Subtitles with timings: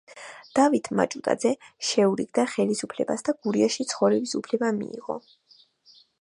[0.59, 1.51] დავით მაჭუტაძე
[1.89, 5.21] შეურიგდა ხელისუფლებას და გურიაში ცხოვრების უფლება მიიღო.